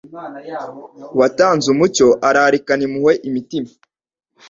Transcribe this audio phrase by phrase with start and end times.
[1.15, 3.69] Uwatanze umucyo arararikana impuhwe imitima,